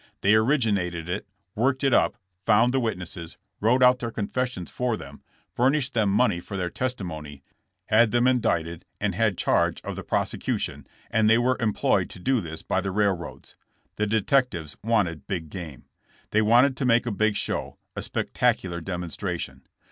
[0.21, 5.21] They originated it, worked it up, found the witnesses, wrote out their confessions for them,
[5.53, 7.43] furnished them money for their testimony,
[7.85, 12.41] had him indicted and had charge of the prosecution, and they were employed to do
[12.41, 13.55] this by the railroads.
[13.97, 15.85] The detectives wanted big game.
[16.31, 19.67] They wanted to make a big show, a spectacular demonstration.